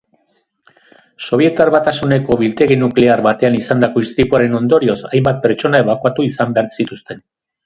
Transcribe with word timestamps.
Sobietar 1.25 1.69
Batasuneko 1.75 2.37
biltegi 2.39 2.77
nuklear 2.85 3.23
batean 3.27 3.59
izandako 3.59 4.03
istripuaren 4.07 4.59
ondorioz, 4.61 4.99
hainbat 5.11 5.45
pertsona 5.45 5.85
ebakuatu 5.87 6.27
izan 6.31 6.57
behar 6.59 6.75
zituzten. 6.81 7.23